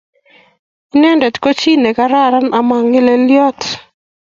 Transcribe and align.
Inendete 0.95 1.37
ko 1.43 1.49
chito 1.59 1.81
nekararan 1.83 2.47
ama 2.59 2.77
ngeleliot 2.87 3.59